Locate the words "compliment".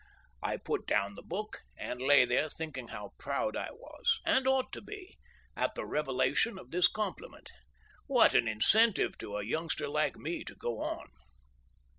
6.87-7.51